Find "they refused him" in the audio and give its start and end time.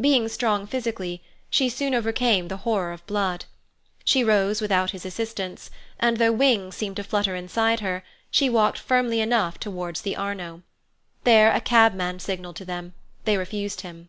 13.26-14.08